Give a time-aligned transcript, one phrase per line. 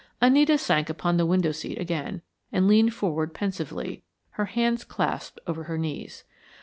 [0.19, 5.65] Anita sank upon the window seat again, and leaned forward pensively, her hands clasped over
[5.65, 6.23] her knees.